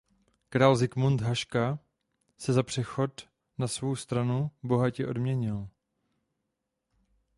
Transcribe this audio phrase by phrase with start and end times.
[0.49, 1.79] Král Zikmund Haška
[2.47, 5.67] za přechod na svou stranu bohatě odměnil.